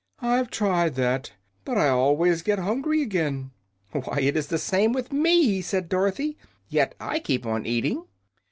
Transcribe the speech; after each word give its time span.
"I've 0.19 0.49
tried 0.49 0.95
that, 0.95 1.33
but 1.63 1.77
I 1.77 1.89
always 1.89 2.41
get 2.41 2.57
hungry 2.57 3.03
again." 3.03 3.51
"Why, 3.91 4.21
it 4.21 4.35
is 4.35 4.47
the 4.47 4.57
same 4.57 4.93
with 4.93 5.13
me," 5.13 5.61
said 5.61 5.89
Dorothy. 5.89 6.39
"Yet 6.69 6.95
I 6.99 7.19
keep 7.19 7.45
on 7.45 7.67
eating." 7.67 8.05